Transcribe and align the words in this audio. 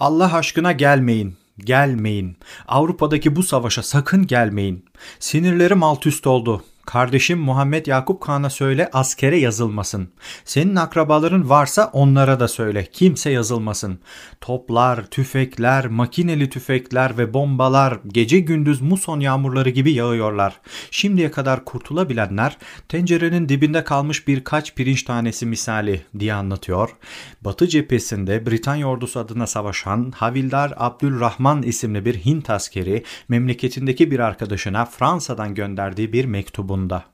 Allah 0.00 0.34
aşkına 0.34 0.72
gelmeyin, 0.72 1.36
gelmeyin. 1.58 2.36
Avrupa'daki 2.68 3.36
bu 3.36 3.42
savaşa 3.42 3.82
sakın 3.82 4.26
gelmeyin. 4.26 4.84
Sinirlerim 5.18 5.82
alt 5.82 6.06
üst 6.06 6.26
oldu. 6.26 6.62
Kardeşim 6.90 7.38
Muhammed 7.38 7.86
Yakup 7.86 8.20
Kağan'a 8.20 8.50
söyle 8.50 8.90
askere 8.92 9.38
yazılmasın. 9.38 10.08
Senin 10.44 10.76
akrabaların 10.76 11.48
varsa 11.50 11.90
onlara 11.92 12.40
da 12.40 12.48
söyle. 12.48 12.86
Kimse 12.92 13.30
yazılmasın. 13.30 13.98
Toplar, 14.40 15.06
tüfekler, 15.06 15.86
makineli 15.86 16.50
tüfekler 16.50 17.18
ve 17.18 17.34
bombalar 17.34 17.98
gece 18.08 18.38
gündüz 18.38 18.80
muson 18.80 19.20
yağmurları 19.20 19.70
gibi 19.70 19.92
yağıyorlar. 19.92 20.60
Şimdiye 20.90 21.30
kadar 21.30 21.64
kurtulabilenler 21.64 22.58
tencerenin 22.88 23.48
dibinde 23.48 23.84
kalmış 23.84 24.28
birkaç 24.28 24.74
pirinç 24.74 25.02
tanesi 25.02 25.46
misali 25.46 26.02
diye 26.18 26.34
anlatıyor. 26.34 26.90
Batı 27.40 27.68
cephesinde 27.68 28.46
Britanya 28.46 28.86
ordusu 28.86 29.20
adına 29.20 29.46
savaşan 29.46 30.12
Havildar 30.16 30.74
Abdülrahman 30.76 31.62
isimli 31.62 32.04
bir 32.04 32.14
Hint 32.14 32.50
askeri 32.50 33.04
memleketindeki 33.28 34.10
bir 34.10 34.18
arkadaşına 34.18 34.84
Fransa'dan 34.84 35.54
gönderdiği 35.54 36.12
bir 36.12 36.24
mektubun 36.24 36.79
sonunda. 36.80 37.04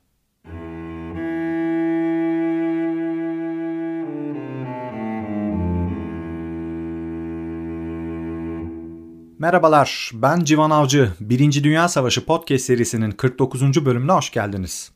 Merhabalar, 9.38 10.10
ben 10.14 10.44
Civan 10.44 10.70
Avcı. 10.70 11.12
Birinci 11.20 11.64
Dünya 11.64 11.88
Savaşı 11.88 12.24
podcast 12.24 12.64
serisinin 12.64 13.10
49. 13.10 13.84
bölümüne 13.84 14.12
hoş 14.12 14.30
geldiniz. 14.30 14.92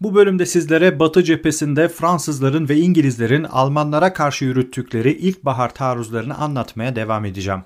Bu 0.00 0.14
bölümde 0.14 0.46
sizlere 0.46 0.98
Batı 0.98 1.24
cephesinde 1.24 1.88
Fransızların 1.88 2.68
ve 2.68 2.76
İngilizlerin 2.76 3.44
Almanlara 3.44 4.12
karşı 4.12 4.44
yürüttükleri 4.44 5.12
ilkbahar 5.12 5.74
taarruzlarını 5.74 6.34
anlatmaya 6.34 6.96
devam 6.96 7.24
edeceğim. 7.24 7.62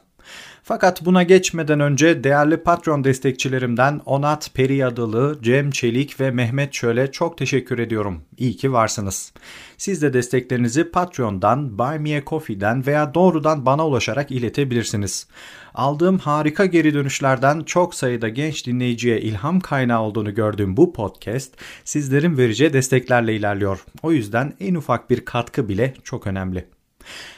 Fakat 0.62 1.04
buna 1.04 1.22
geçmeden 1.22 1.80
önce 1.80 2.24
değerli 2.24 2.56
Patreon 2.56 3.04
destekçilerimden 3.04 4.00
Onat 4.06 4.54
Periyadılı, 4.54 5.38
Cem 5.42 5.70
Çelik 5.70 6.20
ve 6.20 6.30
Mehmet 6.30 6.72
Çöl'e 6.72 7.12
çok 7.12 7.38
teşekkür 7.38 7.78
ediyorum. 7.78 8.22
İyi 8.38 8.56
ki 8.56 8.72
varsınız. 8.72 9.32
Siz 9.76 10.02
de 10.02 10.12
desteklerinizi 10.12 10.84
Patreon'dan, 10.84 11.78
Buy 11.78 11.98
Me 11.98 12.16
a 12.16 12.24
Coffee'den 12.26 12.86
veya 12.86 13.14
doğrudan 13.14 13.66
bana 13.66 13.86
ulaşarak 13.86 14.30
iletebilirsiniz. 14.30 15.26
Aldığım 15.74 16.18
harika 16.18 16.66
geri 16.66 16.94
dönüşlerden 16.94 17.60
çok 17.60 17.94
sayıda 17.94 18.28
genç 18.28 18.66
dinleyiciye 18.66 19.20
ilham 19.20 19.60
kaynağı 19.60 20.02
olduğunu 20.02 20.34
gördüğüm 20.34 20.76
bu 20.76 20.92
podcast 20.92 21.54
sizlerin 21.84 22.38
vereceği 22.38 22.72
desteklerle 22.72 23.36
ilerliyor. 23.36 23.84
O 24.02 24.12
yüzden 24.12 24.52
en 24.60 24.74
ufak 24.74 25.10
bir 25.10 25.24
katkı 25.24 25.68
bile 25.68 25.94
çok 26.04 26.26
önemli. 26.26 26.64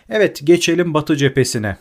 Evet 0.08 0.40
geçelim 0.44 0.94
Batı 0.94 1.16
cephesine. 1.16 1.76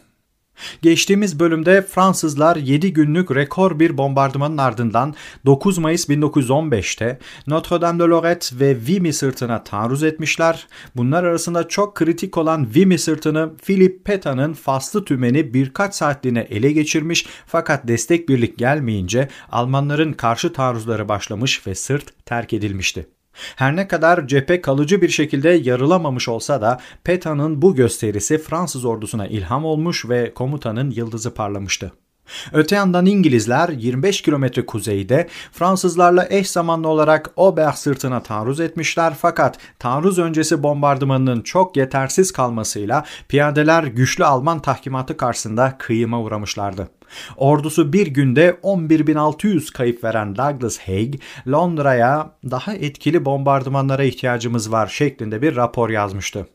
Geçtiğimiz 0.81 1.39
bölümde 1.39 1.81
Fransızlar 1.81 2.55
7 2.55 2.93
günlük 2.93 3.35
rekor 3.35 3.79
bir 3.79 3.97
bombardımanın 3.97 4.57
ardından 4.57 5.15
9 5.45 5.77
Mayıs 5.77 6.09
1915'te 6.09 7.19
Notre 7.47 7.81
Dame 7.81 7.99
de 7.99 8.03
Lorette 8.03 8.59
ve 8.59 8.77
Vimy 8.87 9.13
sırtına 9.13 9.63
taarruz 9.63 10.03
etmişler. 10.03 10.67
Bunlar 10.95 11.23
arasında 11.23 11.67
çok 11.67 11.95
kritik 11.95 12.37
olan 12.37 12.67
Vimy 12.75 12.97
sırtını 12.97 13.51
Philip 13.65 14.05
Peta'nın 14.05 14.53
faslı 14.53 15.05
tümeni 15.05 15.53
birkaç 15.53 15.95
saatliğine 15.95 16.47
ele 16.49 16.71
geçirmiş 16.71 17.25
fakat 17.45 17.88
destek 17.88 18.29
birlik 18.29 18.57
gelmeyince 18.57 19.27
Almanların 19.51 20.13
karşı 20.13 20.53
taarruzları 20.53 21.09
başlamış 21.09 21.67
ve 21.67 21.75
sırt 21.75 22.25
terk 22.25 22.53
edilmişti. 22.53 23.07
Her 23.55 23.75
ne 23.75 23.87
kadar 23.87 24.27
cephe 24.27 24.61
kalıcı 24.61 25.01
bir 25.01 25.09
şekilde 25.09 25.49
yarılamamış 25.49 26.29
olsa 26.29 26.61
da 26.61 26.79
Peta'nın 27.03 27.61
bu 27.61 27.75
gösterisi 27.75 28.37
Fransız 28.37 28.85
ordusuna 28.85 29.27
ilham 29.27 29.65
olmuş 29.65 30.09
ve 30.09 30.33
komutanın 30.33 30.91
yıldızı 30.91 31.33
parlamıştı. 31.33 31.91
Öte 32.53 32.75
yandan 32.75 33.05
İngilizler 33.05 33.69
25 33.69 34.21
kilometre 34.21 34.66
kuzeyde 34.66 35.27
Fransızlarla 35.52 36.27
eş 36.29 36.49
zamanlı 36.49 36.88
olarak 36.88 37.29
Oberg 37.35 37.75
sırtına 37.75 38.23
taarruz 38.23 38.59
etmişler 38.59 39.13
fakat 39.22 39.57
taarruz 39.79 40.19
öncesi 40.19 40.63
bombardımanının 40.63 41.41
çok 41.41 41.78
yetersiz 41.78 42.31
kalmasıyla 42.31 43.06
piyadeler 43.28 43.84
güçlü 43.84 44.25
Alman 44.25 44.59
tahkimatı 44.59 45.17
karşısında 45.17 45.78
kıyıma 45.78 46.22
uğramışlardı. 46.22 46.89
Ordusu 47.38 47.94
bir 47.94 48.07
günde 48.07 48.57
11.600 48.63 49.73
kayıp 49.73 50.03
veren 50.03 50.35
Douglas 50.35 50.79
Haig, 50.79 51.16
Londra'ya 51.47 52.31
daha 52.51 52.73
etkili 52.73 53.25
bombardımanlara 53.25 54.03
ihtiyacımız 54.03 54.72
var 54.72 54.88
şeklinde 54.88 55.41
bir 55.41 55.55
rapor 55.55 55.90
yazmıştı. 55.90 56.47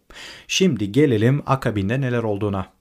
Şimdi 0.48 0.92
gelelim 0.92 1.42
akabinde 1.46 2.00
neler 2.00 2.22
olduğuna. 2.22 2.77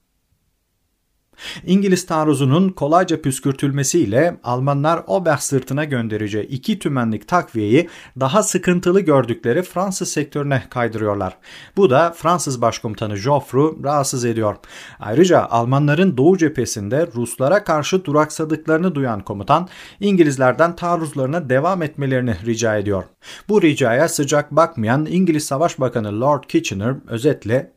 İngiliz 1.66 2.06
taarruzunun 2.06 2.70
kolayca 2.70 3.22
püskürtülmesiyle 3.22 4.38
Almanlar 4.44 5.04
Oberg 5.08 5.40
sırtına 5.40 5.84
göndereceği 5.84 6.46
iki 6.48 6.80
tümenlik 6.80 7.28
takviyeyi 7.28 7.90
daha 8.20 8.44
sıkıntılı 8.44 9.02
gördükleri 9.02 9.62
Fransız 9.62 10.10
sektörüne 10.10 10.64
kaydırıyorlar. 10.70 11.38
Bu 11.78 11.90
da 11.90 12.12
Fransız 12.12 12.62
başkomutanı 12.62 13.16
Joffru 13.16 13.80
rahatsız 13.84 14.26
ediyor. 14.26 14.56
Ayrıca 15.00 15.46
Almanların 15.46 16.18
Doğu 16.18 16.38
cephesinde 16.38 17.08
Ruslara 17.16 17.64
karşı 17.64 18.06
duraksadıklarını 18.06 18.96
duyan 18.96 19.20
komutan 19.22 19.68
İngilizlerden 20.00 20.76
taarruzlarına 20.76 21.50
devam 21.50 21.82
etmelerini 21.82 22.36
rica 22.46 22.78
ediyor. 22.78 23.04
Bu 23.50 23.62
ricaya 23.62 24.08
sıcak 24.08 24.52
bakmayan 24.52 25.06
İngiliz 25.06 25.46
Savaş 25.46 25.80
Bakanı 25.80 26.22
Lord 26.22 26.44
Kitchener 26.44 26.96
özetle 27.08 27.72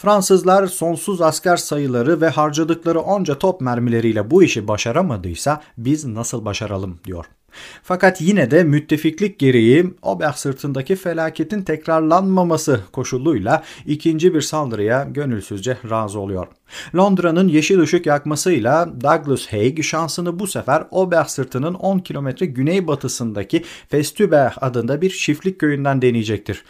Fransızlar 0.00 0.66
sonsuz 0.66 1.20
asker 1.20 1.56
sayıları 1.56 2.20
ve 2.20 2.28
harcadıkları 2.28 3.00
onca 3.00 3.38
top 3.38 3.60
mermileriyle 3.60 4.30
bu 4.30 4.42
işi 4.42 4.68
başaramadıysa 4.68 5.62
biz 5.78 6.04
nasıl 6.04 6.44
başaralım 6.44 6.98
diyor. 7.04 7.24
Fakat 7.82 8.20
yine 8.20 8.50
de 8.50 8.64
müttefiklik 8.64 9.38
gereği 9.38 9.94
Oberg 10.02 10.34
sırtındaki 10.34 10.96
felaketin 10.96 11.62
tekrarlanmaması 11.62 12.80
koşuluyla 12.92 13.62
ikinci 13.86 14.34
bir 14.34 14.40
saldırıya 14.40 15.04
gönülsüzce 15.04 15.76
razı 15.90 16.20
oluyor. 16.20 16.46
Londra'nın 16.96 17.48
yeşil 17.48 17.80
ışık 17.80 18.06
yakmasıyla 18.06 18.88
Douglas 19.00 19.46
Haig 19.46 19.82
şansını 19.82 20.38
bu 20.38 20.46
sefer 20.46 20.84
Oberg 20.90 21.26
sırtının 21.26 21.74
10 21.74 21.98
kilometre 21.98 22.46
güneybatısındaki 22.46 23.64
Festüberg 23.88 24.52
adında 24.60 25.02
bir 25.02 25.10
çiftlik 25.10 25.58
köyünden 25.60 26.02
deneyecektir. 26.02 26.64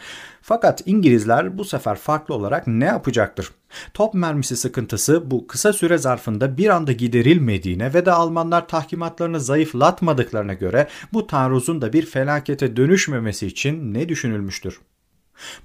Fakat 0.51 0.81
İngilizler 0.85 1.57
bu 1.57 1.65
sefer 1.65 1.95
farklı 1.95 2.35
olarak 2.35 2.67
ne 2.67 2.85
yapacaktır? 2.85 3.51
Top 3.93 4.13
mermisi 4.13 4.57
sıkıntısı 4.57 5.31
bu 5.31 5.47
kısa 5.47 5.73
süre 5.73 5.97
zarfında 5.97 6.57
bir 6.57 6.69
anda 6.69 6.91
giderilmediğine 6.91 7.93
ve 7.93 8.05
de 8.05 8.11
Almanlar 8.11 8.67
tahkimatlarını 8.67 9.39
zayıflatmadıklarına 9.39 10.53
göre 10.53 10.87
bu 11.13 11.27
taarruzun 11.27 11.81
da 11.81 11.93
bir 11.93 12.05
felakete 12.05 12.75
dönüşmemesi 12.75 13.47
için 13.47 13.93
ne 13.93 14.09
düşünülmüştür? 14.09 14.79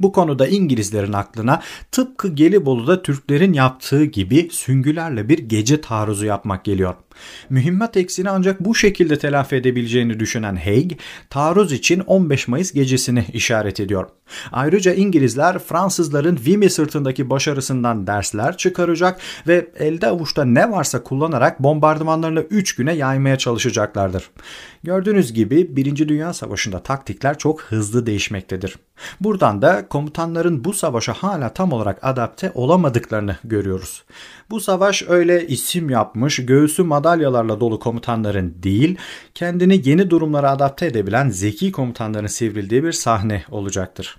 Bu 0.00 0.12
konuda 0.12 0.46
İngilizlerin 0.46 1.12
aklına 1.12 1.62
tıpkı 1.92 2.28
Gelibolu'da 2.28 3.02
Türklerin 3.02 3.52
yaptığı 3.52 4.04
gibi 4.04 4.48
süngülerle 4.50 5.28
bir 5.28 5.38
gece 5.38 5.80
taarruzu 5.80 6.24
yapmak 6.24 6.64
geliyor. 6.64 6.94
Mühimmat 7.50 7.96
eksiğini 7.96 8.30
ancak 8.30 8.60
bu 8.60 8.74
şekilde 8.74 9.18
telafi 9.18 9.56
edebileceğini 9.56 10.20
düşünen 10.20 10.56
Haig, 10.56 10.92
taarruz 11.30 11.72
için 11.72 12.00
15 12.00 12.48
Mayıs 12.48 12.72
gecesini 12.72 13.24
işaret 13.32 13.80
ediyor. 13.80 14.08
Ayrıca 14.52 14.94
İngilizler 14.94 15.58
Fransızların 15.58 16.40
Vimy 16.46 16.70
sırtındaki 16.70 17.30
başarısından 17.30 18.06
dersler 18.06 18.56
çıkaracak 18.56 19.20
ve 19.46 19.70
elde 19.78 20.06
avuçta 20.06 20.44
ne 20.44 20.70
varsa 20.70 21.02
kullanarak 21.02 21.62
bombardımanlarını 21.62 22.40
3 22.40 22.74
güne 22.74 22.92
yaymaya 22.92 23.38
çalışacaklardır. 23.38 24.30
Gördüğünüz 24.82 25.32
gibi 25.32 25.76
1. 25.76 26.08
Dünya 26.08 26.32
Savaşı'nda 26.32 26.82
taktikler 26.82 27.38
çok 27.38 27.62
hızlı 27.62 28.06
değişmektedir. 28.06 28.76
Buradan 29.20 29.62
da 29.62 29.88
komutanların 29.88 30.64
bu 30.64 30.72
savaşa 30.72 31.12
hala 31.12 31.54
tam 31.54 31.72
olarak 31.72 31.98
adapte 32.02 32.52
olamadıklarını 32.54 33.36
görüyoruz. 33.44 34.04
Bu 34.50 34.60
savaş 34.60 35.02
öyle 35.08 35.46
isim 35.46 35.90
yapmış, 35.90 36.46
göğsü 36.46 36.82
madalyalarla 36.82 37.60
dolu 37.60 37.78
komutanların 37.78 38.54
değil, 38.62 38.96
kendini 39.34 39.88
yeni 39.88 40.10
durumlara 40.10 40.50
adapte 40.50 40.86
edebilen 40.86 41.28
zeki 41.28 41.72
komutanların 41.72 42.26
sivrildiği 42.26 42.84
bir 42.84 42.92
sahne 42.92 43.44
olacaktır. 43.50 44.16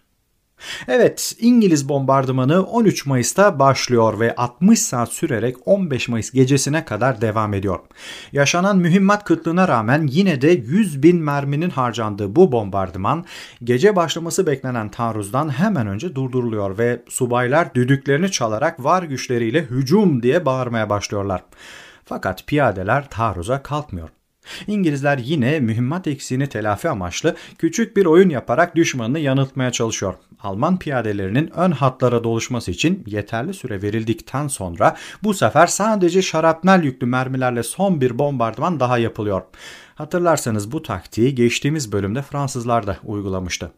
Evet, 0.87 1.35
İngiliz 1.39 1.89
bombardımanı 1.89 2.63
13 2.63 3.05
Mayıs'ta 3.05 3.59
başlıyor 3.59 4.19
ve 4.19 4.35
60 4.35 4.79
saat 4.79 5.09
sürerek 5.09 5.55
15 5.65 6.07
Mayıs 6.09 6.31
gecesine 6.31 6.85
kadar 6.85 7.21
devam 7.21 7.53
ediyor. 7.53 7.79
Yaşanan 8.31 8.77
mühimmat 8.77 9.23
kıtlığına 9.23 9.67
rağmen 9.67 10.07
yine 10.11 10.41
de 10.41 10.49
100 10.49 11.03
bin 11.03 11.17
merminin 11.17 11.69
harcandığı 11.69 12.35
bu 12.35 12.51
bombardıman 12.51 13.25
gece 13.63 13.95
başlaması 13.95 14.47
beklenen 14.47 14.89
taarruzdan 14.89 15.49
hemen 15.49 15.87
önce 15.87 16.15
durduruluyor 16.15 16.77
ve 16.77 17.01
subaylar 17.09 17.75
düdüklerini 17.75 18.31
çalarak 18.31 18.83
var 18.83 19.03
güçleriyle 19.03 19.61
hücum 19.61 20.23
diye 20.23 20.45
bağırmaya 20.45 20.89
başlıyorlar. 20.89 21.43
Fakat 22.05 22.47
piyadeler 22.47 23.09
taarruza 23.09 23.63
kalkmıyor. 23.63 24.16
İngilizler 24.67 25.17
yine 25.17 25.59
mühimmat 25.59 26.07
eksiğini 26.07 26.47
telafi 26.47 26.89
amaçlı 26.89 27.35
küçük 27.57 27.97
bir 27.97 28.05
oyun 28.05 28.29
yaparak 28.29 28.75
düşmanını 28.75 29.19
yanıltmaya 29.19 29.71
çalışıyor. 29.71 30.13
Alman 30.43 30.79
piyadelerinin 30.79 31.51
ön 31.55 31.71
hatlara 31.71 32.23
doluşması 32.23 32.71
için 32.71 33.03
yeterli 33.07 33.53
süre 33.53 33.81
verildikten 33.81 34.47
sonra 34.47 34.95
bu 35.23 35.33
sefer 35.33 35.67
sadece 35.67 36.21
şarapnel 36.21 36.83
yüklü 36.83 37.07
mermilerle 37.07 37.63
son 37.63 38.01
bir 38.01 38.19
bombardıman 38.19 38.79
daha 38.79 38.97
yapılıyor. 38.97 39.41
Hatırlarsanız 39.95 40.71
bu 40.71 40.83
taktiği 40.83 41.35
geçtiğimiz 41.35 41.91
bölümde 41.91 42.21
Fransızlar 42.21 42.87
da 42.87 42.97
uygulamıştı. 43.03 43.71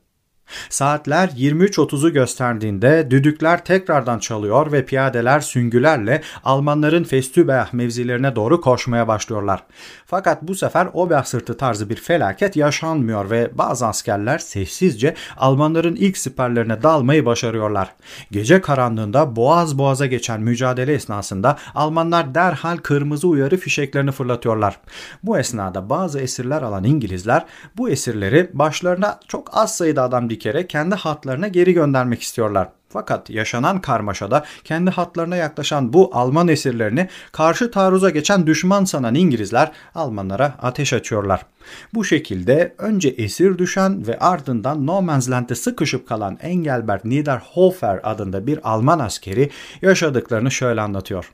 Saatler 0.70 1.28
23.30'u 1.28 2.14
gösterdiğinde 2.14 3.12
düdükler 3.12 3.66
tekrardan 3.66 4.20
çalıyor 4.20 4.72
ve 4.72 4.86
piyadeler 4.86 5.40
süngülerle 5.40 6.22
Almanların 6.44 7.04
Festübeh 7.04 7.74
mevzilerine 7.74 8.36
doğru 8.36 8.62
koşmaya 8.62 9.08
başlıyorlar. 9.08 9.64
Fakat 10.06 10.42
bu 10.42 10.56
sefer 10.56 10.88
Ober 10.94 11.24
sırtı 11.24 11.58
tarzı 11.58 11.90
bir 11.90 11.96
felaket 11.96 12.56
yaşanmıyor 12.56 13.30
ve 13.30 13.50
bazı 13.54 13.88
askerler 13.88 14.38
sessizce 14.38 15.16
Almanların 15.38 15.96
ilk 15.96 16.18
siperlerine 16.18 16.84
dalmayı 16.84 17.26
başarıyorlar. 17.26 17.94
Gece 18.32 18.62
karanlığında 18.62 19.36
boğaz 19.36 19.78
boğaza 19.78 20.06
geçen 20.06 20.42
mücadele 20.42 20.94
esnasında 20.94 21.58
Almanlar 21.76 22.36
derhal 22.36 22.78
kırmızı 22.78 23.28
uyarı 23.28 23.58
fişeklerini 23.58 24.12
fırlatıyorlar. 24.12 24.80
Bu 25.24 25.38
esnada 25.40 25.90
bazı 25.90 26.20
esirler 26.20 26.62
alan 26.62 26.84
İngilizler 26.84 27.46
bu 27.78 27.90
esirleri 27.90 28.50
başlarına 28.54 29.20
çok 29.28 29.58
az 29.58 29.78
sayıda 29.78 30.04
adam 30.04 30.30
kere 30.40 30.68
kendi 30.68 30.96
hatlarına 30.96 31.48
geri 31.48 31.74
göndermek 31.74 32.22
istiyorlar. 32.22 32.70
Fakat 32.90 33.30
yaşanan 33.30 33.82
karmaşada 33.82 34.46
kendi 34.64 34.92
hatlarına 34.92 35.36
yaklaşan 35.36 35.94
bu 35.94 36.10
Alman 36.14 36.48
esirlerini 36.48 37.08
karşı 37.32 37.72
taarruza 37.72 38.10
geçen 38.10 38.48
düşman 38.48 38.86
sanan 38.86 39.16
İngilizler 39.16 39.72
Almanlara 39.96 40.56
ateş 40.62 40.94
açıyorlar. 40.94 41.46
Bu 41.94 42.06
şekilde 42.06 42.76
önce 42.78 43.10
esir 43.10 43.58
düşen 43.58 44.08
ve 44.08 44.20
ardından 44.20 44.86
No 44.86 45.02
Man's 45.02 45.30
Land'de 45.30 45.56
sıkışıp 45.56 46.08
kalan 46.08 46.38
Engelbert 46.42 47.06
Niederhofer 47.06 48.00
adında 48.04 48.48
bir 48.48 48.60
Alman 48.64 49.00
askeri 49.00 49.50
yaşadıklarını 49.82 50.52
şöyle 50.52 50.82
anlatıyor. 50.82 51.32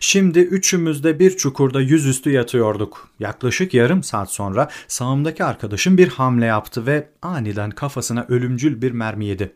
Şimdi 0.00 0.38
üçümüz 0.38 1.04
de 1.04 1.18
bir 1.18 1.36
çukurda 1.36 1.80
yüzüstü 1.80 2.30
yatıyorduk. 2.30 3.08
Yaklaşık 3.20 3.74
yarım 3.74 4.02
saat 4.02 4.32
sonra 4.32 4.68
sağımdaki 4.88 5.44
arkadaşım 5.44 5.98
bir 5.98 6.08
hamle 6.08 6.46
yaptı 6.46 6.86
ve 6.86 7.08
aniden 7.22 7.70
kafasına 7.70 8.26
ölümcül 8.28 8.82
bir 8.82 8.90
mermi 8.90 9.26
yedi. 9.26 9.52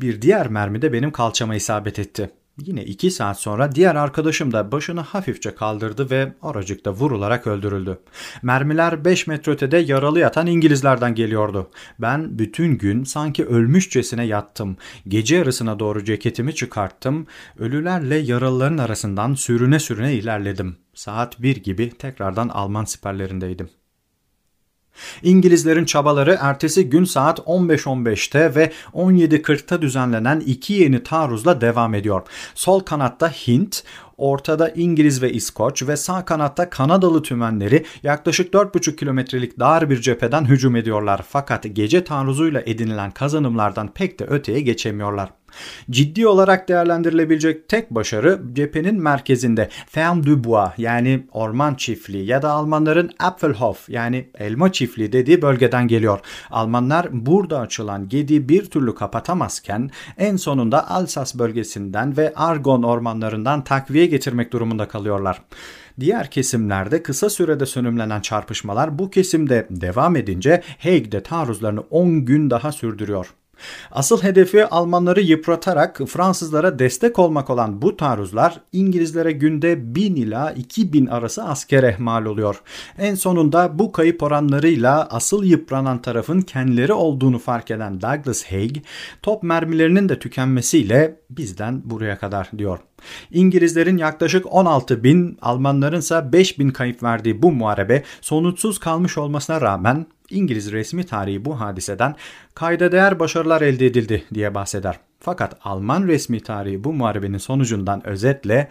Bir 0.00 0.22
diğer 0.22 0.48
mermi 0.48 0.82
de 0.82 0.92
benim 0.92 1.10
kalçama 1.12 1.54
isabet 1.54 1.98
etti. 1.98 2.30
Yine 2.66 2.84
iki 2.84 3.10
saat 3.10 3.40
sonra 3.40 3.74
diğer 3.74 3.94
arkadaşım 3.94 4.52
da 4.52 4.72
başını 4.72 5.00
hafifçe 5.00 5.54
kaldırdı 5.54 6.10
ve 6.10 6.32
oracıkta 6.42 6.92
vurularak 6.92 7.46
öldürüldü. 7.46 7.98
Mermiler 8.42 9.04
5 9.04 9.26
metre 9.26 9.52
ötede 9.52 9.76
yaralı 9.78 10.20
yatan 10.20 10.46
İngilizlerden 10.46 11.14
geliyordu. 11.14 11.70
Ben 11.98 12.38
bütün 12.38 12.78
gün 12.78 13.04
sanki 13.04 13.44
ölmüşçesine 13.44 14.24
yattım. 14.24 14.76
Gece 15.08 15.36
yarısına 15.36 15.78
doğru 15.78 16.04
ceketimi 16.04 16.54
çıkarttım. 16.54 17.26
Ölülerle 17.58 18.16
yaralıların 18.16 18.78
arasından 18.78 19.34
sürüne 19.34 19.78
sürüne 19.78 20.14
ilerledim. 20.14 20.76
Saat 20.94 21.42
1 21.42 21.56
gibi 21.56 21.90
tekrardan 21.90 22.48
Alman 22.48 22.84
siperlerindeydim. 22.84 23.79
İngilizlerin 25.22 25.84
çabaları 25.84 26.38
ertesi 26.40 26.90
gün 26.90 27.04
saat 27.04 27.38
15.15'te 27.38 28.54
ve 28.54 28.72
17.40'ta 28.94 29.82
düzenlenen 29.82 30.40
iki 30.40 30.72
yeni 30.72 31.02
taarruzla 31.02 31.60
devam 31.60 31.94
ediyor. 31.94 32.22
Sol 32.54 32.80
kanatta 32.80 33.28
Hint, 33.28 33.84
ortada 34.16 34.68
İngiliz 34.68 35.22
ve 35.22 35.32
İskoç 35.32 35.82
ve 35.82 35.96
sağ 35.96 36.24
kanatta 36.24 36.70
Kanadalı 36.70 37.22
tümenleri 37.22 37.84
yaklaşık 38.02 38.54
4,5 38.54 38.96
kilometrelik 38.96 39.58
dar 39.58 39.90
bir 39.90 40.00
cepheden 40.00 40.44
hücum 40.44 40.76
ediyorlar. 40.76 41.20
Fakat 41.28 41.66
gece 41.72 42.04
taarruzuyla 42.04 42.62
edinilen 42.66 43.10
kazanımlardan 43.10 43.88
pek 43.88 44.18
de 44.18 44.24
öteye 44.24 44.60
geçemiyorlar. 44.60 45.30
Ciddi 45.90 46.26
olarak 46.26 46.68
değerlendirilebilecek 46.68 47.68
tek 47.68 47.90
başarı 47.90 48.40
cephenin 48.52 49.02
merkezinde 49.02 49.68
Ferme 49.86 50.26
du 50.26 50.44
Bois 50.44 50.70
yani 50.78 51.26
orman 51.32 51.74
çiftliği 51.74 52.26
ya 52.26 52.42
da 52.42 52.50
Almanların 52.50 53.10
Apfelhof 53.18 53.88
yani 53.88 54.30
elma 54.38 54.72
çiftliği 54.72 55.12
dediği 55.12 55.42
bölgeden 55.42 55.88
geliyor. 55.88 56.20
Almanlar 56.50 57.08
burada 57.12 57.60
açılan 57.60 58.08
Gedi 58.08 58.48
bir 58.48 58.64
türlü 58.64 58.94
kapatamazken 58.94 59.90
en 60.18 60.36
sonunda 60.36 60.90
Alsas 60.90 61.34
bölgesinden 61.34 62.16
ve 62.16 62.32
Argon 62.36 62.82
ormanlarından 62.82 63.64
takviye 63.64 64.06
getirmek 64.06 64.52
durumunda 64.52 64.88
kalıyorlar. 64.88 65.42
Diğer 66.00 66.30
kesimlerde 66.30 67.02
kısa 67.02 67.30
sürede 67.30 67.66
sönümlenen 67.66 68.20
çarpışmalar 68.20 68.98
bu 68.98 69.10
kesimde 69.10 69.66
devam 69.70 70.16
edince 70.16 70.62
Haig'de 70.78 71.22
taarruzlarını 71.22 71.80
10 71.80 72.24
gün 72.24 72.50
daha 72.50 72.72
sürdürüyor. 72.72 73.34
Asıl 73.90 74.22
hedefi 74.22 74.66
Almanları 74.66 75.20
yıpratarak 75.20 76.00
Fransızlara 76.08 76.78
destek 76.78 77.18
olmak 77.18 77.50
olan 77.50 77.82
bu 77.82 77.96
taarruzlar 77.96 78.60
İngilizlere 78.72 79.32
günde 79.32 79.94
1000 79.94 80.16
ila 80.16 80.52
2000 80.52 81.06
arası 81.06 81.44
askere 81.44 81.96
mal 81.98 82.24
oluyor. 82.24 82.62
En 82.98 83.14
sonunda 83.14 83.78
bu 83.78 83.92
kayıp 83.92 84.22
oranlarıyla 84.22 85.08
asıl 85.10 85.44
yıpranan 85.44 86.02
tarafın 86.02 86.40
kendileri 86.40 86.92
olduğunu 86.92 87.38
fark 87.38 87.70
eden 87.70 88.00
Douglas 88.00 88.44
Haig, 88.44 88.76
top 89.22 89.42
mermilerinin 89.42 90.08
de 90.08 90.18
tükenmesiyle 90.18 91.20
bizden 91.30 91.82
buraya 91.84 92.18
kadar 92.18 92.50
diyor. 92.58 92.78
İngilizlerin 93.30 93.96
yaklaşık 93.98 94.54
16 94.54 95.04
bin, 95.04 95.38
Almanların 95.42 95.98
ise 95.98 96.32
5 96.32 96.58
bin 96.58 96.70
kayıp 96.70 97.02
verdiği 97.02 97.42
bu 97.42 97.52
muharebe 97.52 98.02
sonuçsuz 98.20 98.78
kalmış 98.78 99.18
olmasına 99.18 99.60
rağmen 99.60 100.06
İngiliz 100.30 100.72
resmi 100.72 101.04
tarihi 101.04 101.44
bu 101.44 101.60
hadiseden 101.60 102.14
kayda 102.54 102.92
değer 102.92 103.18
başarılar 103.18 103.62
elde 103.62 103.86
edildi 103.86 104.24
diye 104.34 104.54
bahseder. 104.54 104.98
Fakat 105.20 105.56
Alman 105.64 106.08
resmi 106.08 106.40
tarihi 106.40 106.84
bu 106.84 106.92
muharebenin 106.92 107.38
sonucundan 107.38 108.06
özetle 108.06 108.68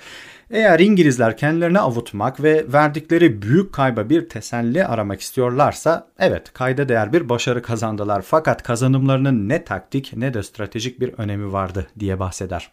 eğer 0.52 0.80
İngilizler 0.80 1.38
kendilerini 1.38 1.80
avutmak 1.80 2.44
ve 2.44 2.66
verdikleri 2.74 3.42
büyük 3.42 3.74
kayba 3.74 4.10
bir 4.10 4.30
teselli 4.30 4.86
aramak 4.86 5.22
istiyorlarsa 5.22 6.08
evet 6.20 6.54
kayda 6.54 6.90
değer 6.90 7.14
bir 7.14 7.30
başarı 7.30 7.62
kazandılar 7.62 8.22
fakat 8.22 8.64
kazanımlarının 8.64 9.50
ne 9.50 9.64
taktik 9.64 10.14
ne 10.16 10.34
de 10.34 10.44
stratejik 10.44 11.00
bir 11.00 11.14
önemi 11.18 11.54
vardı 11.54 11.88
diye 12.00 12.20
bahseder. 12.20 12.72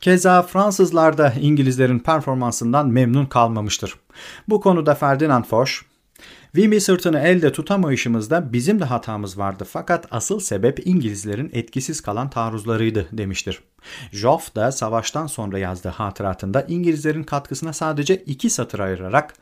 Keza 0.00 0.42
Fransızlar 0.42 1.18
da 1.18 1.32
İngilizlerin 1.40 1.98
performansından 1.98 2.88
memnun 2.88 3.26
kalmamıştır. 3.26 3.94
Bu 4.48 4.60
konuda 4.60 4.94
Ferdinand 4.94 5.44
Foch, 5.44 5.70
Vimy 6.56 6.80
sırtını 6.80 7.18
elde 7.18 7.52
tutamayışımızda 7.52 8.52
bizim 8.52 8.80
de 8.80 8.84
hatamız 8.84 9.38
vardı 9.38 9.66
fakat 9.70 10.06
asıl 10.10 10.40
sebep 10.40 10.86
İngilizlerin 10.86 11.50
etkisiz 11.52 12.00
kalan 12.00 12.30
taarruzlarıydı 12.30 13.08
demiştir. 13.12 13.60
Joff 14.12 14.54
da 14.54 14.72
savaştan 14.72 15.26
sonra 15.26 15.58
yazdığı 15.58 15.88
hatıratında 15.88 16.62
İngilizlerin 16.62 17.22
katkısına 17.22 17.72
sadece 17.72 18.16
iki 18.16 18.50
satır 18.50 18.78
ayırarak 18.78 19.34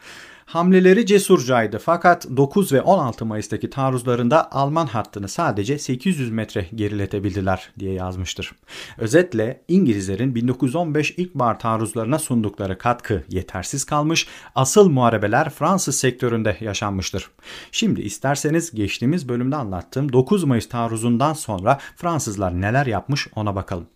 Hamleleri 0.48 1.06
cesurcaydı 1.06 1.78
fakat 1.78 2.26
9 2.36 2.72
ve 2.72 2.82
16 2.82 3.26
Mayıs'taki 3.26 3.70
taarruzlarında 3.70 4.52
Alman 4.52 4.86
hattını 4.86 5.28
sadece 5.28 5.78
800 5.78 6.30
metre 6.30 6.66
geriletebildiler 6.74 7.70
diye 7.78 7.92
yazmıştır. 7.92 8.52
Özetle 8.98 9.62
İngilizlerin 9.68 10.34
1915 10.34 11.10
ilkbahar 11.10 11.58
taarruzlarına 11.58 12.18
sundukları 12.18 12.78
katkı 12.78 13.24
yetersiz 13.28 13.84
kalmış, 13.84 14.26
asıl 14.54 14.88
muharebeler 14.88 15.50
Fransız 15.50 15.96
sektöründe 15.98 16.56
yaşanmıştır. 16.60 17.30
Şimdi 17.72 18.00
isterseniz 18.00 18.70
geçtiğimiz 18.70 19.28
bölümde 19.28 19.56
anlattığım 19.56 20.12
9 20.12 20.44
Mayıs 20.44 20.68
taarruzundan 20.68 21.32
sonra 21.32 21.78
Fransızlar 21.96 22.60
neler 22.60 22.86
yapmış 22.86 23.28
ona 23.34 23.56
bakalım. 23.56 23.86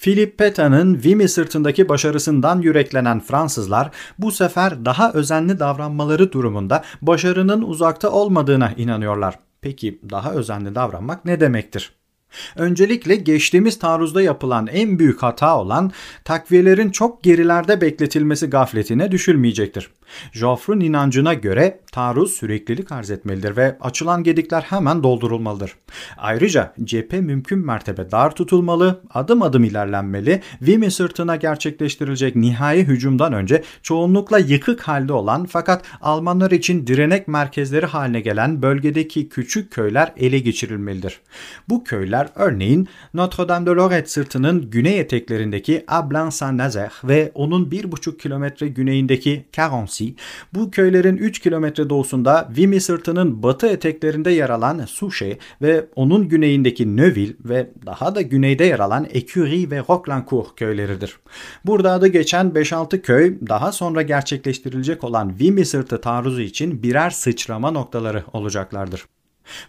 Philip 0.00 0.38
Peta'nın 0.38 1.02
Vimy 1.04 1.28
sırtındaki 1.28 1.88
başarısından 1.88 2.60
yüreklenen 2.60 3.20
Fransızlar 3.20 3.90
bu 4.18 4.32
sefer 4.32 4.84
daha 4.84 5.12
özenli 5.12 5.58
davranmaları 5.58 6.32
durumunda 6.32 6.84
başarının 7.02 7.62
uzakta 7.62 8.10
olmadığına 8.10 8.72
inanıyorlar. 8.76 9.38
Peki 9.60 10.00
daha 10.10 10.32
özenli 10.32 10.74
davranmak 10.74 11.24
ne 11.24 11.40
demektir? 11.40 11.92
Öncelikle 12.56 13.16
geçtiğimiz 13.16 13.78
taarruzda 13.78 14.22
yapılan 14.22 14.66
en 14.66 14.98
büyük 14.98 15.22
hata 15.22 15.58
olan 15.58 15.92
takviyelerin 16.24 16.90
çok 16.90 17.22
gerilerde 17.22 17.80
bekletilmesi 17.80 18.50
gafletine 18.50 19.10
düşülmeyecektir. 19.10 19.90
Joffre'un 20.32 20.80
inancına 20.80 21.34
göre 21.34 21.80
taarruz 21.92 22.32
süreklilik 22.32 22.92
arz 22.92 23.10
etmelidir 23.10 23.56
ve 23.56 23.76
açılan 23.80 24.22
gedikler 24.22 24.62
hemen 24.62 25.02
doldurulmalıdır. 25.02 25.72
Ayrıca 26.16 26.74
cephe 26.84 27.20
mümkün 27.20 27.58
mertebe 27.58 28.10
dar 28.10 28.34
tutulmalı, 28.34 29.00
adım 29.10 29.42
adım 29.42 29.64
ilerlenmeli, 29.64 30.42
Vimy 30.62 30.90
sırtına 30.90 31.36
gerçekleştirilecek 31.36 32.36
nihai 32.36 32.84
hücumdan 32.84 33.32
önce 33.32 33.62
çoğunlukla 33.82 34.38
yıkık 34.38 34.80
halde 34.80 35.12
olan 35.12 35.46
fakat 35.46 35.84
Almanlar 36.00 36.50
için 36.50 36.86
direnek 36.86 37.28
merkezleri 37.28 37.86
haline 37.86 38.20
gelen 38.20 38.62
bölgedeki 38.62 39.28
küçük 39.28 39.72
köyler 39.72 40.12
ele 40.16 40.38
geçirilmelidir. 40.38 41.20
Bu 41.68 41.84
köyler 41.84 42.28
örneğin 42.34 42.88
Notre 43.14 43.48
Dame 43.48 43.66
de 43.66 43.70
Lorette 43.70 44.08
sırtının 44.08 44.70
güney 44.70 45.00
eteklerindeki 45.00 45.84
Ablan 45.88 46.30
Saint-Nazaire 46.30 46.90
ve 47.04 47.30
onun 47.34 47.70
1,5 47.70 48.18
kilometre 48.18 48.68
güneyindeki 48.68 49.44
Caron 49.52 49.86
Carency, 49.96 50.08
bu 50.54 50.70
köylerin 50.70 51.16
3 51.16 51.38
kilometre 51.38 51.90
doğusunda 51.90 52.48
Vimy 52.56 52.80
sırtının 52.80 53.42
batı 53.42 53.66
eteklerinde 53.66 54.30
yer 54.30 54.50
alan 54.50 54.84
Souchez 54.86 55.36
ve 55.62 55.86
onun 55.96 56.28
güneyindeki 56.28 56.96
Neuville 56.96 57.34
ve 57.44 57.70
daha 57.86 58.14
da 58.14 58.22
güneyde 58.22 58.64
yer 58.64 58.78
alan 58.78 59.04
Écurie 59.04 59.70
ve 59.70 59.78
Roquelancourt 59.78 60.56
köyleridir. 60.56 61.18
Burada 61.64 61.92
adı 61.92 62.06
geçen 62.06 62.46
5-6 62.46 63.02
köy 63.02 63.38
daha 63.48 63.72
sonra 63.72 64.02
gerçekleştirilecek 64.02 65.04
olan 65.04 65.38
Vimy 65.40 65.64
sırtı 65.64 66.00
taarruzu 66.00 66.40
için 66.40 66.82
birer 66.82 67.10
sıçrama 67.10 67.70
noktaları 67.70 68.24
olacaklardır. 68.32 69.04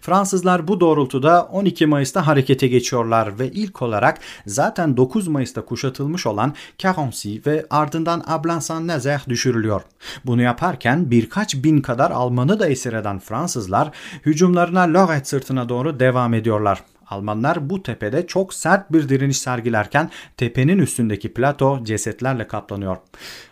Fransızlar 0.00 0.68
bu 0.68 0.80
doğrultuda 0.80 1.42
12 1.52 1.86
Mayıs'ta 1.86 2.26
harekete 2.26 2.68
geçiyorlar 2.68 3.38
ve 3.38 3.50
ilk 3.50 3.82
olarak 3.82 4.18
zaten 4.46 4.96
9 4.96 5.28
Mayıs'ta 5.28 5.64
kuşatılmış 5.64 6.26
olan 6.26 6.54
Carency 6.78 7.36
ve 7.46 7.66
ardından 7.70 8.24
Ablansan-Nazaire 8.26 9.28
düşürülüyor. 9.28 9.82
Bunu 10.24 10.42
yaparken 10.42 11.10
birkaç 11.10 11.54
bin 11.54 11.80
kadar 11.80 12.10
Almanı 12.10 12.60
da 12.60 12.68
esir 12.68 12.92
eden 12.92 13.18
Fransızlar 13.18 13.90
hücumlarına 14.26 14.82
Lorette 14.82 15.24
sırtına 15.24 15.68
doğru 15.68 16.00
devam 16.00 16.34
ediyorlar. 16.34 16.82
Almanlar 17.10 17.70
bu 17.70 17.82
tepede 17.82 18.26
çok 18.26 18.54
sert 18.54 18.92
bir 18.92 19.08
direniş 19.08 19.38
sergilerken 19.38 20.10
tepenin 20.36 20.78
üstündeki 20.78 21.34
plato 21.34 21.84
cesetlerle 21.84 22.46
kaplanıyor. 22.46 22.96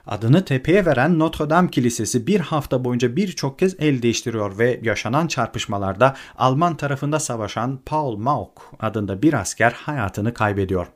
Adını 0.06 0.44
tepeye 0.44 0.86
veren 0.86 1.18
Notre 1.18 1.50
Dame 1.50 1.70
Kilisesi 1.70 2.26
bir 2.26 2.40
hafta 2.40 2.84
boyunca 2.84 3.16
birçok 3.16 3.58
kez 3.58 3.76
el 3.78 4.02
değiştiriyor 4.02 4.58
ve 4.58 4.80
yaşanan 4.82 5.26
çarpışmalarda 5.26 6.16
Alman 6.38 6.76
tarafında 6.76 7.20
savaşan 7.20 7.80
Paul 7.86 8.16
Mauk 8.16 8.72
adında 8.80 9.22
bir 9.22 9.34
asker 9.34 9.72
hayatını 9.72 10.34
kaybediyor. 10.34 10.86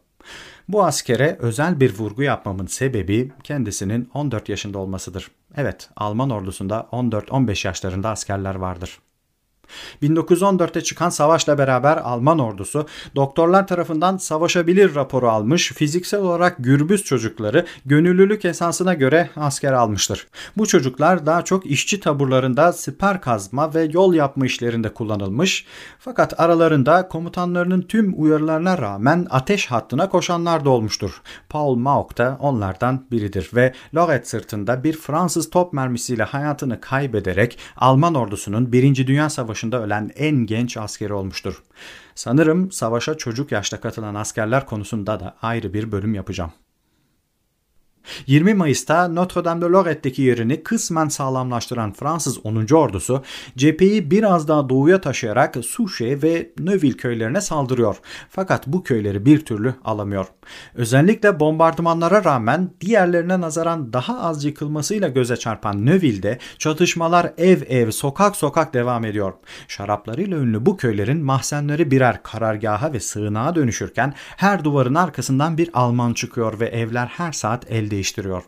Bu 0.68 0.84
askere 0.84 1.36
özel 1.40 1.80
bir 1.80 1.98
vurgu 1.98 2.22
yapmamın 2.22 2.66
sebebi 2.66 3.32
kendisinin 3.44 4.10
14 4.14 4.48
yaşında 4.48 4.78
olmasıdır. 4.78 5.30
Evet, 5.56 5.90
Alman 5.96 6.30
ordusunda 6.30 6.88
14-15 6.92 7.66
yaşlarında 7.66 8.10
askerler 8.10 8.54
vardır. 8.54 8.98
1914'te 10.02 10.80
çıkan 10.80 11.10
savaşla 11.10 11.58
beraber 11.58 11.96
Alman 11.96 12.38
ordusu 12.38 12.86
doktorlar 13.16 13.66
tarafından 13.66 14.16
savaşabilir 14.16 14.94
raporu 14.94 15.30
almış, 15.30 15.72
fiziksel 15.72 16.20
olarak 16.20 16.56
gürbüz 16.58 17.04
çocukları 17.04 17.66
gönüllülük 17.86 18.44
esasına 18.44 18.94
göre 18.94 19.30
asker 19.36 19.72
almıştır. 19.72 20.26
Bu 20.56 20.66
çocuklar 20.66 21.26
daha 21.26 21.42
çok 21.42 21.66
işçi 21.66 22.00
taburlarında 22.00 22.72
siper 22.72 23.20
kazma 23.20 23.74
ve 23.74 23.88
yol 23.92 24.14
yapma 24.14 24.46
işlerinde 24.46 24.94
kullanılmış 24.94 25.66
fakat 25.98 26.40
aralarında 26.40 27.08
komutanlarının 27.08 27.82
tüm 27.82 28.14
uyarılarına 28.22 28.78
rağmen 28.78 29.26
ateş 29.30 29.66
hattına 29.66 30.08
koşanlar 30.08 30.64
da 30.64 30.70
olmuştur. 30.70 31.22
Paul 31.48 31.74
Mauk 31.74 32.18
da 32.18 32.36
onlardan 32.40 33.06
biridir 33.10 33.50
ve 33.54 33.72
Lorette 33.94 34.26
sırtında 34.26 34.84
bir 34.84 34.92
Fransız 34.92 35.50
top 35.50 35.72
mermisiyle 35.72 36.22
hayatını 36.22 36.80
kaybederek 36.80 37.58
Alman 37.76 38.14
ordusunun 38.14 38.72
1. 38.72 39.06
Dünya 39.06 39.30
Savaşı 39.30 39.59
Savaşı'nda 39.60 39.82
ölen 39.82 40.10
en 40.16 40.46
genç 40.46 40.76
askeri 40.76 41.12
olmuştur. 41.12 41.62
Sanırım 42.14 42.72
savaşa 42.72 43.14
çocuk 43.14 43.52
yaşta 43.52 43.80
katılan 43.80 44.14
askerler 44.14 44.66
konusunda 44.66 45.20
da 45.20 45.36
ayrı 45.42 45.74
bir 45.74 45.92
bölüm 45.92 46.14
yapacağım. 46.14 46.52
20 48.26 48.54
Mayıs'ta 48.54 49.08
Notre 49.08 49.44
Dame 49.44 49.62
de 49.62 49.66
Lorette'deki 49.66 50.22
yerini 50.22 50.62
kısmen 50.62 51.08
sağlamlaştıran 51.08 51.92
Fransız 51.92 52.46
10. 52.46 52.66
ordusu 52.74 53.22
cepheyi 53.56 54.10
biraz 54.10 54.48
daha 54.48 54.68
doğuya 54.68 55.00
taşıyarak 55.00 55.56
Souchez 55.64 56.22
ve 56.22 56.50
Neuville 56.58 56.96
köylerine 56.96 57.40
saldırıyor. 57.40 57.96
Fakat 58.30 58.66
bu 58.66 58.82
köyleri 58.82 59.26
bir 59.26 59.44
türlü 59.44 59.74
alamıyor. 59.84 60.26
Özellikle 60.74 61.40
bombardımanlara 61.40 62.24
rağmen 62.24 62.70
diğerlerine 62.80 63.40
nazaran 63.40 63.92
daha 63.92 64.20
az 64.20 64.44
yıkılmasıyla 64.44 65.08
göze 65.08 65.36
çarpan 65.36 65.86
Neuville'de 65.86 66.38
çatışmalar 66.58 67.32
ev 67.38 67.62
ev 67.68 67.90
sokak 67.90 68.36
sokak 68.36 68.74
devam 68.74 69.04
ediyor. 69.04 69.32
Şaraplarıyla 69.68 70.38
ünlü 70.38 70.66
bu 70.66 70.76
köylerin 70.76 71.24
mahzenleri 71.24 71.90
birer 71.90 72.22
karargaha 72.22 72.92
ve 72.92 73.00
sığınağa 73.00 73.54
dönüşürken 73.54 74.14
her 74.36 74.64
duvarın 74.64 74.94
arkasından 74.94 75.58
bir 75.58 75.70
Alman 75.72 76.12
çıkıyor 76.12 76.60
ve 76.60 76.66
evler 76.66 77.06
her 77.06 77.32
saat 77.32 77.70
elde 77.70 77.89
değiştiriyor. 77.90 78.42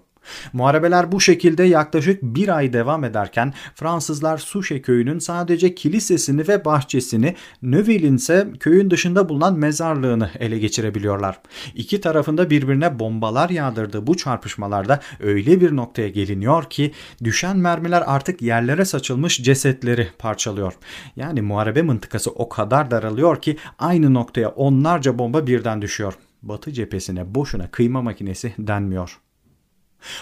Muharebeler 0.53 1.13
bu 1.13 1.21
şekilde 1.21 1.63
yaklaşık 1.65 2.23
bir 2.23 2.57
ay 2.57 2.73
devam 2.73 3.05
ederken 3.05 3.55
Fransızlar 3.75 4.39
Suşe 4.39 4.83
köyünün 4.83 5.19
sadece 5.19 5.75
kilisesini 5.75 6.49
ve 6.49 6.65
bahçesini, 6.65 7.35
Neuville'in 7.63 8.17
ise 8.17 8.49
köyün 8.61 8.91
dışında 8.91 9.29
bulunan 9.29 9.59
mezarlığını 9.59 10.31
ele 10.39 10.59
geçirebiliyorlar. 10.59 11.41
İki 11.75 12.01
tarafında 12.01 12.51
birbirine 12.51 12.99
bombalar 12.99 13.51
yağdırdığı 13.51 14.07
bu 14.07 14.17
çarpışmalarda 14.17 15.01
öyle 15.21 15.61
bir 15.61 15.77
noktaya 15.77 16.09
geliniyor 16.09 16.71
ki 16.71 16.93
düşen 17.25 17.57
mermiler 17.57 18.03
artık 18.07 18.43
yerlere 18.43 18.85
saçılmış 18.85 19.43
cesetleri 19.43 20.09
parçalıyor. 20.19 20.73
Yani 21.17 21.43
muharebe 21.43 21.83
mıntıkası 21.83 22.31
o 22.31 22.49
kadar 22.49 22.91
daralıyor 22.91 23.43
ki 23.43 23.57
aynı 23.79 24.15
noktaya 24.15 24.49
onlarca 24.49 25.19
bomba 25.19 25.47
birden 25.47 25.83
düşüyor. 25.83 26.15
Batı 26.43 26.73
cephesine 26.73 27.35
boşuna 27.35 27.71
kıyma 27.71 28.03
makinesi 28.03 28.55
denmiyor. 28.59 29.19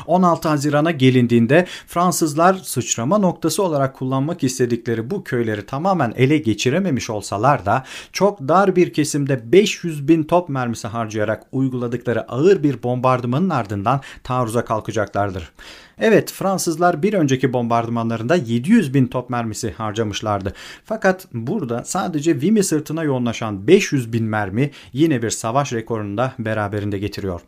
16 0.07 0.49
Haziran'a 0.49 0.91
gelindiğinde 0.91 1.67
Fransızlar 1.87 2.55
sıçrama 2.55 3.19
noktası 3.19 3.63
olarak 3.63 3.97
kullanmak 3.97 4.45
istedikleri 4.45 5.11
bu 5.11 5.25
köyleri 5.25 5.67
tamamen 5.67 6.13
ele 6.17 6.39
geçirememiş 6.39 7.11
olsalar 7.11 7.67
da 7.67 7.85
çok 8.13 8.41
dar 8.41 8.77
bir 8.77 8.93
kesimde 8.93 9.53
500 9.53 10.09
bin 10.09 10.25
top 10.25 10.49
mermisi 10.49 10.89
harcayarak 10.89 11.43
uyguladıkları 11.53 12.31
ağır 12.31 12.63
bir 12.63 12.83
bombardımanın 12.83 13.51
ardından 13.51 14.01
taarruza 14.25 14.65
kalkacaklardır. 14.65 15.53
Evet 16.01 16.33
Fransızlar 16.33 17.03
bir 17.03 17.15
önceki 17.15 17.53
bombardımanlarında 17.53 18.37
700 18.37 18.95
bin 18.95 19.07
top 19.07 19.31
mermisi 19.31 19.73
harcamışlardı. 19.73 20.53
Fakat 20.85 21.27
burada 21.33 21.85
sadece 21.85 22.41
Vimy 22.41 22.63
sırtına 22.63 23.05
yoğunlaşan 23.05 23.67
500 23.67 24.13
bin 24.13 24.25
mermi 24.25 24.71
yine 24.93 25.23
bir 25.23 25.31
savaş 25.31 25.73
rekorunu 25.73 26.19
da 26.19 26.33
beraberinde 26.39 26.99
getiriyor. 26.99 27.41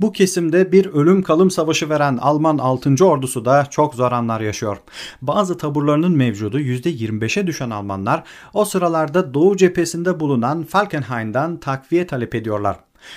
Bu 0.00 0.12
kesimde 0.12 0.72
bir 0.72 0.86
ölüm 0.86 1.22
kalım 1.22 1.50
savaşı 1.50 1.88
veren 1.88 2.16
Alman 2.16 2.58
6. 2.58 3.04
ordusu 3.04 3.44
da 3.44 3.66
çok 3.70 3.94
zor 3.94 4.12
anlar 4.12 4.40
yaşıyor. 4.40 4.76
Bazı 5.22 5.58
taburlarının 5.58 6.16
mevcudu 6.16 6.60
%25'e 6.60 7.46
düşen 7.46 7.70
Almanlar 7.70 8.24
o 8.54 8.64
sıralarda 8.64 9.34
Doğu 9.34 9.56
cephesinde 9.56 10.20
bulunan 10.20 10.62
Falkenhayn'dan 10.62 11.56
takviye 11.56 12.06
talep 12.06 12.34
ediyorlar. 12.34 12.76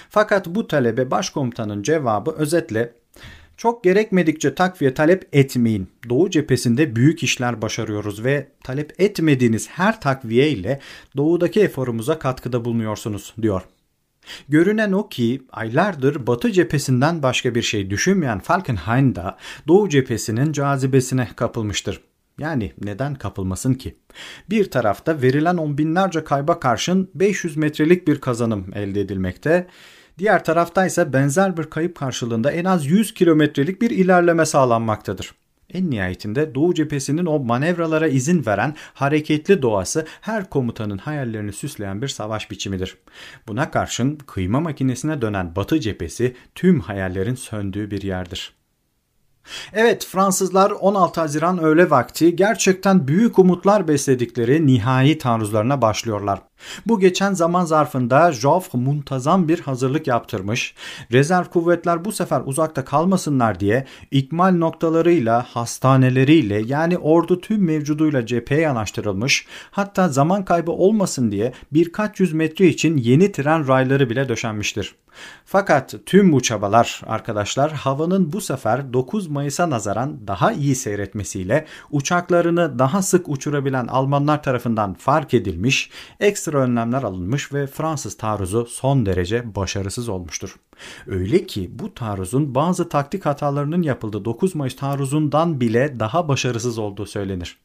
Fakat 0.10 0.48
bu 0.48 0.68
talebe 0.68 1.12
başkomutanın 1.12 1.84
cevabı 1.84 2.32
özetle 2.32 3.03
çok 3.64 3.84
gerekmedikçe 3.84 4.56
takviye 4.56 4.94
talep 4.94 5.30
etmeyin. 5.34 5.90
Doğu 6.10 6.30
cephesinde 6.30 6.96
büyük 6.96 7.24
işler 7.24 7.62
başarıyoruz 7.62 8.24
ve 8.24 8.48
talep 8.64 9.02
etmediğiniz 9.02 9.70
her 9.70 10.02
takviye 10.02 10.50
ile 10.50 10.80
doğudaki 11.18 11.62
eforumuza 11.62 12.20
katkıda 12.20 12.66
bulunuyorsunuz 12.66 13.34
diyor. 13.42 13.62
Görünen 14.50 14.92
o 14.92 15.10
ki 15.10 15.42
aylardır 15.52 16.28
Batı 16.28 16.52
cephesinden 16.52 17.24
başka 17.24 17.56
bir 17.56 17.62
şey 17.62 17.90
düşünmeyen 17.90 18.40
Falkenhayn 18.40 19.16
da 19.16 19.38
Doğu 19.68 19.90
cephesinin 19.90 20.52
cazibesine 20.52 21.28
kapılmıştır. 21.36 22.02
Yani 22.40 22.74
neden 22.84 23.16
kapılmasın 23.16 23.74
ki? 23.74 23.96
Bir 24.50 24.72
tarafta 24.72 25.22
verilen 25.22 25.58
on 25.58 25.78
binlerce 25.78 26.24
kayba 26.24 26.60
karşın 26.60 27.10
500 27.16 27.58
metrelik 27.58 28.08
bir 28.08 28.22
kazanım 28.22 28.66
elde 28.76 29.02
edilmekte. 29.02 29.68
Diğer 30.18 30.44
tarafta 30.44 30.86
ise 30.86 31.14
benzer 31.14 31.58
bir 31.58 31.64
kayıp 31.64 31.96
karşılığında 31.96 32.52
en 32.52 32.66
az 32.66 32.86
100 32.86 33.14
kilometrelik 33.14 33.82
bir 33.82 33.90
ilerleme 33.90 34.46
sağlanmaktadır. 34.46 35.34
En 35.74 35.92
nihayetinde 35.92 36.56
Doğu 36.56 36.74
cephesinin 36.74 37.26
o 37.26 37.40
manevralara 37.40 38.08
izin 38.08 38.46
veren 38.46 38.76
hareketli 38.94 39.62
doğası 39.62 40.06
her 40.22 40.50
komutanın 40.50 40.98
hayallerini 40.98 41.54
süsleyen 41.54 42.02
bir 42.02 42.08
savaş 42.08 42.52
biçimidir. 42.52 42.98
Buna 43.48 43.72
karşın 43.72 44.16
kıyma 44.16 44.60
makinesine 44.60 45.22
dönen 45.22 45.56
Batı 45.56 45.80
cephesi 45.80 46.36
tüm 46.56 46.80
hayallerin 46.80 47.36
söndüğü 47.36 47.92
bir 47.92 48.02
yerdir. 48.02 48.54
Evet 49.74 50.06
Fransızlar 50.06 50.72
16 50.72 51.22
Haziran 51.22 51.60
öğle 51.64 51.90
vakti 51.90 52.36
gerçekten 52.36 53.08
büyük 53.08 53.40
umutlar 53.40 53.88
besledikleri 53.88 54.68
nihai 54.68 55.18
taarruzlarına 55.18 55.82
başlıyorlar. 55.82 56.42
Bu 56.86 57.00
geçen 57.00 57.34
zaman 57.34 57.66
zarfında 57.66 58.32
Joffre 58.32 58.80
muntazam 58.80 59.48
bir 59.48 59.60
hazırlık 59.60 60.08
yaptırmış. 60.08 60.76
Rezerv 61.12 61.46
kuvvetler 61.46 62.06
bu 62.06 62.12
sefer 62.12 62.42
uzakta 62.46 62.86
kalmasınlar 62.86 63.60
diye 63.60 63.86
ikmal 64.12 64.52
noktalarıyla, 64.52 65.46
hastaneleriyle 65.50 66.62
yani 66.66 66.98
ordu 66.98 67.42
tüm 67.42 67.66
mevcuduyla 67.66 68.26
cepheye 68.26 68.62
yanaştırılmış. 68.62 69.46
Hatta 69.72 70.10
zaman 70.10 70.46
kaybı 70.46 70.72
olmasın 70.72 71.32
diye 71.32 71.54
birkaç 71.72 72.20
yüz 72.20 72.34
metre 72.34 72.68
için 72.68 72.98
yeni 72.98 73.32
tren 73.32 73.68
rayları 73.68 74.10
bile 74.10 74.30
döşenmiştir. 74.30 74.96
Fakat 75.46 75.96
tüm 76.06 76.32
bu 76.32 76.42
çabalar 76.42 77.02
arkadaşlar 77.08 77.72
havanın 77.72 78.34
bu 78.34 78.42
sefer 78.42 78.94
9 78.94 79.28
Mayıs'a 79.28 79.70
nazaran 79.70 80.28
daha 80.28 80.52
iyi 80.52 80.76
seyretmesiyle 80.76 81.66
uçaklarını 81.92 82.80
daha 82.80 83.02
sık 83.02 83.30
uçurabilen 83.30 83.88
Almanlar 83.88 84.44
tarafından 84.44 84.94
fark 84.94 85.34
edilmiş, 85.34 85.90
ekstra 86.20 86.58
önlemler 86.58 87.04
alınmış 87.04 87.54
ve 87.54 87.68
Fransız 87.68 88.18
taarruzu 88.18 88.66
son 88.66 89.06
derece 89.06 89.56
başarısız 89.56 90.10
olmuştur. 90.10 90.56
Öyle 91.08 91.46
ki 91.46 91.70
bu 91.80 91.94
taarruzun 91.94 92.56
bazı 92.56 92.90
taktik 92.90 93.26
hatalarının 93.26 93.82
yapıldığı 93.82 94.26
9 94.26 94.56
Mayıs 94.56 94.76
taarruzundan 94.76 95.62
bile 95.62 96.00
daha 96.00 96.28
başarısız 96.28 96.78
olduğu 96.78 97.06
söylenir. 97.06 97.58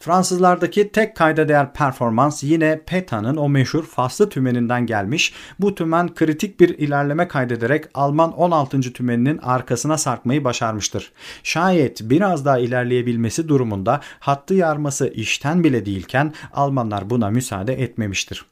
Fransızlardaki 0.00 0.92
tek 0.92 1.16
kayda 1.16 1.48
değer 1.48 1.72
performans 1.72 2.42
yine 2.42 2.80
Peta'nın 2.86 3.36
o 3.36 3.48
meşhur 3.48 3.84
faslı 3.84 4.28
tümeninden 4.28 4.86
gelmiş. 4.86 5.32
Bu 5.60 5.74
tümen 5.74 6.14
kritik 6.14 6.60
bir 6.60 6.68
ilerleme 6.68 7.28
kaydederek 7.28 7.84
Alman 7.94 8.32
16. 8.32 8.80
tümeninin 8.80 9.38
arkasına 9.38 9.98
sarkmayı 9.98 10.44
başarmıştır. 10.44 11.12
Şayet 11.42 12.00
biraz 12.02 12.44
daha 12.44 12.58
ilerleyebilmesi 12.58 13.48
durumunda 13.48 14.00
hattı 14.20 14.54
yarması 14.54 15.08
işten 15.08 15.64
bile 15.64 15.86
değilken 15.86 16.32
Almanlar 16.52 17.10
buna 17.10 17.30
müsaade 17.30 17.82
etmemiştir. 17.82 18.44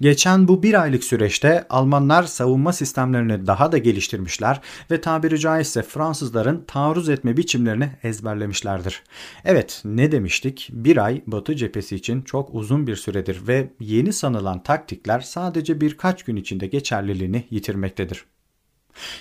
Geçen 0.00 0.48
bu 0.48 0.62
bir 0.62 0.82
aylık 0.82 1.04
süreçte 1.04 1.66
Almanlar 1.70 2.22
savunma 2.22 2.72
sistemlerini 2.72 3.46
daha 3.46 3.72
da 3.72 3.78
geliştirmişler 3.78 4.60
ve 4.90 5.00
tabiri 5.00 5.40
caizse 5.40 5.82
Fransızların 5.82 6.64
taarruz 6.66 7.08
etme 7.08 7.36
biçimlerini 7.36 7.90
ezberlemişlerdir. 8.02 9.02
Evet 9.44 9.82
ne 9.84 10.12
demiştik? 10.12 10.68
Bir 10.72 11.04
ay 11.04 11.22
Batı 11.26 11.56
cephesi 11.56 11.96
için 11.96 12.22
çok 12.22 12.54
uzun 12.54 12.86
bir 12.86 12.96
süredir 12.96 13.48
ve 13.48 13.70
yeni 13.80 14.12
sanılan 14.12 14.62
taktikler 14.62 15.20
sadece 15.20 15.80
birkaç 15.80 16.22
gün 16.22 16.36
içinde 16.36 16.66
geçerliliğini 16.66 17.44
yitirmektedir. 17.50 18.24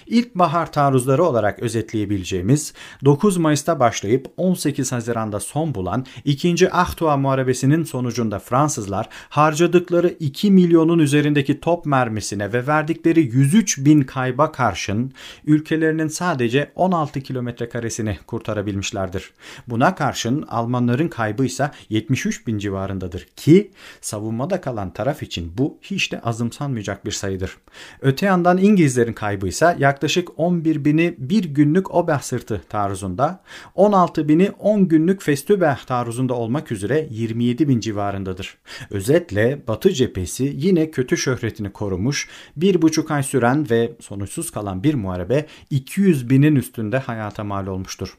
İlkbahar 0.08 0.72
taarruzları 0.72 1.24
olarak 1.24 1.60
özetleyebileceğimiz 1.60 2.74
9 3.06 3.38
Mayıs'ta 3.38 3.80
başlayıp 3.80 4.28
18 4.38 4.92
Haziran'da 4.92 5.40
son 5.40 5.76
bulan 5.76 6.06
2. 6.26 6.72
Ahtua 6.72 7.18
Muharebesi'nin 7.18 7.84
sonucunda 7.84 8.40
Fransızlar 8.40 9.10
harcadıkları 9.30 10.08
2 10.20 10.52
milyonun 10.52 11.00
üzerindeki 11.00 11.60
top 11.60 11.86
mermisine 11.86 12.54
ve 12.54 12.68
verdikleri 12.68 13.22
103 13.22 13.78
bin 13.78 14.02
kayba 14.02 14.52
karşın 14.52 15.12
ülkelerinin 15.46 16.08
sadece 16.08 16.72
16 16.76 17.22
kilometre 17.22 17.70
karesini 17.70 18.18
kurtarabilmişlerdir. 18.28 19.32
Buna 19.68 19.96
karşın 19.96 20.42
Almanların 20.42 21.08
kaybı 21.08 21.46
ise 21.46 21.72
73 21.90 22.48
bin 22.48 22.58
civarındadır 22.58 23.28
ki 23.36 23.72
savunmada 24.02 24.62
kalan 24.62 24.94
taraf 24.94 25.24
için 25.24 25.54
bu 25.58 25.78
hiç 25.82 26.12
de 26.12 26.22
azımsanmayacak 26.22 27.06
bir 27.06 27.12
sayıdır. 27.12 27.58
Öte 28.02 28.26
yandan 28.26 28.58
İngilizlerin 28.58 29.14
kaybı 29.14 29.48
ise 29.48 29.67
yaklaşık 29.80 30.40
11 30.40 30.86
bini 30.86 31.16
bir 31.18 31.44
günlük 31.44 31.96
Oberh 31.96 32.22
sırtı 32.22 32.62
taarruzunda, 32.70 33.44
16 33.76 34.28
bini 34.28 34.52
10 34.60 34.88
günlük 34.88 35.22
Festübeh 35.22 35.86
taarruzunda 35.86 36.34
olmak 36.34 36.72
üzere 36.72 37.08
27 37.12 37.68
bin 37.68 37.80
civarındadır. 37.80 38.58
Özetle 38.90 39.62
Batı 39.68 39.94
cephesi 39.94 40.54
yine 40.56 40.92
kötü 40.92 41.18
şöhretini 41.18 41.70
korumuş, 41.70 42.30
bir 42.56 42.82
buçuk 42.82 43.12
ay 43.12 43.24
süren 43.24 43.70
ve 43.70 43.92
sonuçsuz 44.00 44.52
kalan 44.52 44.84
bir 44.84 44.94
muharebe 44.94 45.46
200 45.70 46.30
binin 46.30 46.56
üstünde 46.56 46.98
hayata 46.98 47.44
mal 47.44 47.68
olmuştur. 47.68 48.18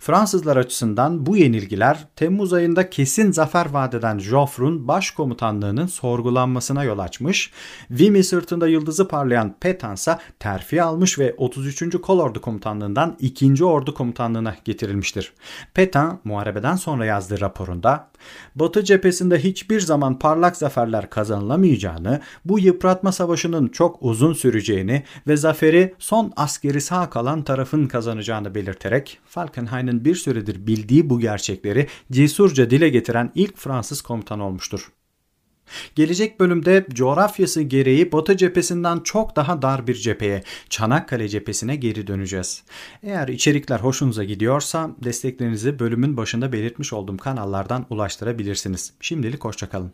Fransızlar 0.00 0.56
açısından 0.56 1.26
bu 1.26 1.36
yenilgiler 1.36 2.06
Temmuz 2.16 2.52
ayında 2.52 2.90
kesin 2.90 3.32
zafer 3.32 3.66
vadeden 3.66 4.18
Joffre'un 4.18 4.88
başkomutanlığının 4.88 5.86
sorgulanmasına 5.86 6.84
yol 6.84 6.98
açmış. 6.98 7.50
Vimy 7.90 8.22
sırtında 8.22 8.68
yıldızı 8.68 9.08
parlayan 9.08 9.54
Petansa 9.60 10.18
terfi 10.38 10.82
almış 10.82 11.18
ve 11.18 11.34
33. 11.36 12.00
Kolordu 12.02 12.40
komutanlığından 12.40 13.16
2. 13.20 13.64
Ordu 13.64 13.94
komutanlığına 13.94 14.56
getirilmiştir. 14.64 15.32
Petain 15.74 16.18
muharebeden 16.24 16.76
sonra 16.76 17.04
yazdığı 17.04 17.40
raporunda 17.40 18.08
Batı 18.54 18.84
cephesinde 18.84 19.38
hiçbir 19.44 19.80
zaman 19.80 20.18
parlak 20.18 20.56
zaferler 20.56 21.10
kazanılamayacağını, 21.10 22.20
bu 22.44 22.58
yıpratma 22.58 23.12
savaşının 23.12 23.68
çok 23.68 23.98
uzun 24.00 24.32
süreceğini 24.32 25.02
ve 25.26 25.36
zaferi 25.36 25.94
son 25.98 26.32
askeri 26.36 26.80
sağ 26.80 27.10
kalan 27.10 27.42
tarafın 27.42 27.86
kazanacağını 27.86 28.54
belirterek 28.54 29.18
Falkenhayn'ın 29.26 30.04
bir 30.04 30.14
süredir 30.14 30.66
bildiği 30.66 31.10
bu 31.10 31.20
gerçekleri 31.20 31.86
cesurca 32.12 32.70
dile 32.70 32.88
getiren 32.88 33.32
ilk 33.34 33.56
Fransız 33.56 34.00
komutan 34.00 34.40
olmuştur. 34.40 34.92
Gelecek 35.94 36.40
bölümde 36.40 36.86
coğrafyası 36.90 37.62
gereği 37.62 38.12
Batı 38.12 38.36
cephesinden 38.36 39.00
çok 39.00 39.36
daha 39.36 39.62
dar 39.62 39.86
bir 39.86 39.94
cepheye, 39.94 40.42
Çanakkale 40.70 41.28
cephesine 41.28 41.76
geri 41.76 42.06
döneceğiz. 42.06 42.62
Eğer 43.02 43.28
içerikler 43.28 43.80
hoşunuza 43.80 44.24
gidiyorsa 44.24 44.90
desteklerinizi 45.04 45.78
bölümün 45.78 46.16
başında 46.16 46.52
belirtmiş 46.52 46.92
olduğum 46.92 47.16
kanallardan 47.16 47.86
ulaştırabilirsiniz. 47.90 48.92
Şimdilik 49.00 49.44
hoşçakalın. 49.44 49.92